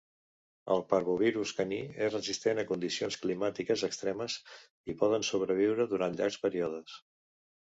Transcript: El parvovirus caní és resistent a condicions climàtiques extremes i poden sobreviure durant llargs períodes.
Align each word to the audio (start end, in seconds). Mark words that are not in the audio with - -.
El 0.75 0.79
parvovirus 0.93 1.51
caní 1.59 1.77
és 2.05 2.15
resistent 2.15 2.61
a 2.61 2.65
condicions 2.71 3.17
climàtiques 3.25 3.83
extremes 3.89 4.39
i 4.95 4.99
poden 5.03 5.29
sobreviure 5.29 5.87
durant 5.93 6.19
llargs 6.23 6.41
períodes. 6.49 6.99